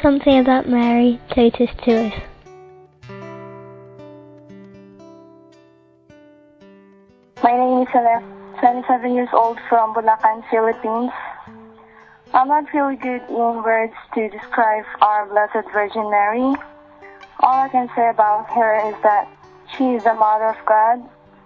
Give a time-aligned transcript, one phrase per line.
[0.00, 2.12] Something About Mary, Totus Tuus.
[7.42, 8.24] My name is Celeste,
[8.60, 11.12] 27 years old from Bulacan, Philippines.
[12.32, 16.54] I'm not really good in words to describe our Blessed Virgin Mary.
[17.40, 19.28] All I can say about her is that
[19.76, 21.02] she is the Mother of God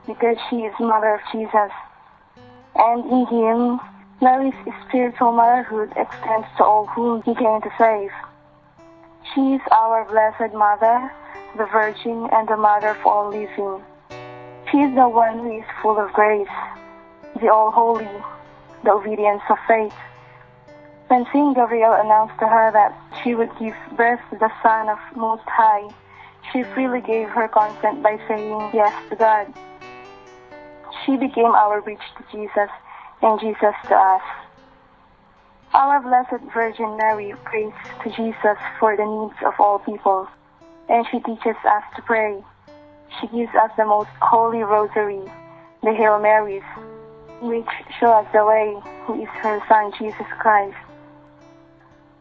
[0.07, 1.73] because she is Mother of Jesus.
[2.77, 3.81] And in Him,
[4.23, 4.55] Mary's
[4.89, 8.11] spiritual motherhood extends to all whom He came to save.
[9.37, 11.13] She is our Blessed Mother,
[11.59, 13.85] the Virgin, and the Mother of all living.
[14.71, 16.49] She is the one who is full of grace,
[17.39, 18.09] the All Holy,
[18.83, 19.93] the obedience of faith.
[21.09, 24.97] When Saint Gabriel announced to her that she would give birth to the Son of
[25.15, 25.87] Most High,
[26.51, 29.53] she freely gave her consent by saying yes to God.
[31.05, 32.71] She became our bridge to Jesus
[33.21, 34.46] and Jesus to us.
[35.77, 40.27] Our Blessed Virgin Mary prays to Jesus for the needs of all people,
[40.89, 42.43] and she teaches us to pray.
[43.21, 45.21] She gives us the most holy rosary,
[45.83, 46.65] the Hail Marys,
[47.43, 47.69] which
[48.01, 50.79] show us the way, who is her Son, Jesus Christ.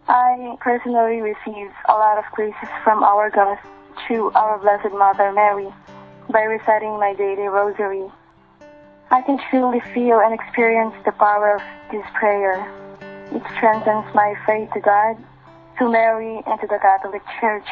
[0.09, 3.58] I personally receive a lot of graces from our God
[4.05, 5.69] through our Blessed Mother Mary
[6.30, 8.03] by reciting my daily rosary.
[9.11, 12.84] I can truly feel and experience the power of this prayer.
[13.36, 15.17] It strengthens my faith to God,
[15.80, 17.67] to Mary, and to the Catholic Church.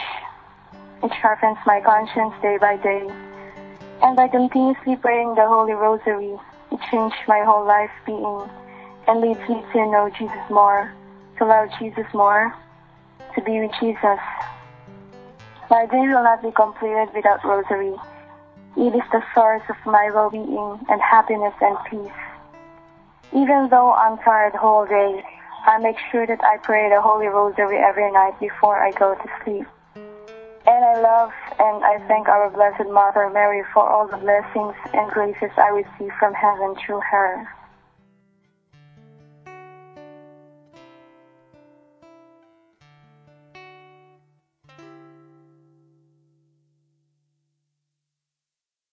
[1.01, 3.07] It sharpens my conscience day by day.
[4.01, 6.35] And by continuously praying the Holy Rosary,
[6.69, 8.43] it changed my whole life being
[9.07, 10.91] and leads me to know Jesus more,
[11.37, 12.53] to love Jesus more,
[13.33, 14.19] to be with Jesus.
[15.69, 17.95] My day will not be completed without Rosary.
[18.75, 22.19] It is the source of my well-being and happiness and peace.
[23.31, 25.23] Even though I'm tired whole day,
[25.65, 29.29] I make sure that I pray the Holy Rosary every night before I go to
[29.43, 29.65] sleep.
[29.95, 35.09] And I love and I thank our Blessed Mother Mary for all the blessings and
[35.11, 37.47] graces I receive from heaven through her.